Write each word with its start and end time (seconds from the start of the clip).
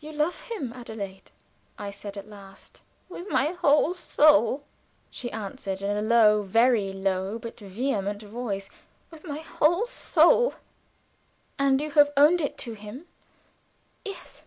"You 0.00 0.10
love 0.10 0.48
him, 0.48 0.72
Adelaide?" 0.72 1.30
I 1.78 1.92
said, 1.92 2.16
at 2.16 2.26
last. 2.26 2.82
"With 3.08 3.28
my 3.28 3.52
whole 3.52 3.94
soul!" 3.94 4.64
she 5.12 5.30
answered, 5.30 5.80
in 5.80 5.96
a 5.96 6.02
low, 6.02 6.42
very 6.42 6.92
low, 6.92 7.38
but 7.38 7.60
vehement 7.60 8.22
voice. 8.24 8.68
"With 9.12 9.24
my 9.24 9.38
whole 9.38 9.86
soul." 9.86 10.54
"And 11.56 11.80
you 11.80 11.92
have 11.92 12.10
owned 12.16 12.40
it 12.40 12.58
to 12.58 12.72
him?" 12.72 13.06
"Yes." 14.04 14.42